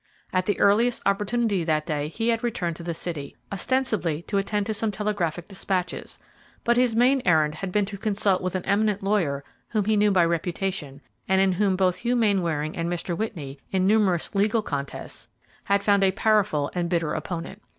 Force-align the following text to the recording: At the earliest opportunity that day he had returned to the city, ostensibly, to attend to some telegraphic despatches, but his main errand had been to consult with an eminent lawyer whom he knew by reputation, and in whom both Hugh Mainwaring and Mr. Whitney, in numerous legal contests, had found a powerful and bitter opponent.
At 0.33 0.47
the 0.47 0.59
earliest 0.59 1.03
opportunity 1.05 1.63
that 1.63 1.85
day 1.85 2.07
he 2.07 2.29
had 2.29 2.43
returned 2.43 2.75
to 2.77 2.81
the 2.81 2.95
city, 2.95 3.37
ostensibly, 3.53 4.23
to 4.23 4.39
attend 4.39 4.65
to 4.65 4.73
some 4.73 4.89
telegraphic 4.89 5.47
despatches, 5.47 6.17
but 6.63 6.75
his 6.75 6.95
main 6.95 7.21
errand 7.23 7.53
had 7.53 7.71
been 7.71 7.85
to 7.85 7.99
consult 7.99 8.41
with 8.41 8.55
an 8.55 8.65
eminent 8.65 9.03
lawyer 9.03 9.43
whom 9.69 9.85
he 9.85 9.95
knew 9.95 10.09
by 10.09 10.25
reputation, 10.25 11.01
and 11.27 11.39
in 11.39 11.51
whom 11.51 11.75
both 11.75 11.97
Hugh 11.97 12.15
Mainwaring 12.15 12.75
and 12.75 12.89
Mr. 12.89 13.15
Whitney, 13.15 13.59
in 13.71 13.85
numerous 13.85 14.33
legal 14.33 14.63
contests, 14.63 15.27
had 15.65 15.83
found 15.83 16.03
a 16.03 16.11
powerful 16.11 16.71
and 16.73 16.89
bitter 16.89 17.13
opponent. 17.13 17.61